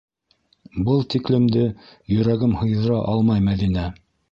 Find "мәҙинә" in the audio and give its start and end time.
3.53-3.89